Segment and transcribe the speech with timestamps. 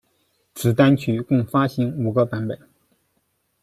[0.55, 2.59] 此单曲共发行五个版本。